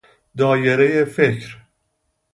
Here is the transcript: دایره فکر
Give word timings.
دایره 0.37 1.05
فکر 1.05 1.57